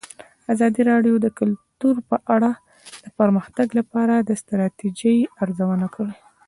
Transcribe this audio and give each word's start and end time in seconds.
ازادي 0.53 0.81
راډیو 0.91 1.15
د 1.21 1.27
کلتور 1.39 1.95
په 2.09 2.15
اړه 2.35 2.51
د 3.03 3.05
پرمختګ 3.19 3.67
لپاره 3.79 4.13
د 4.19 4.29
ستراتیژۍ 4.41 5.17
ارزونه 5.43 5.87
کړې. 5.95 6.15